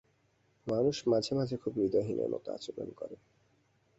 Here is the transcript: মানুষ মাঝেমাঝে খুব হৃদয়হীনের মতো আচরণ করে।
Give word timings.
মানুষ 0.67 0.97
মাঝেমাঝে 1.07 1.57
খুব 1.57 1.73
হৃদয়হীনের 1.77 2.29
মতো 2.29 2.47
আচরণ 2.53 2.89
করে। 2.95 3.15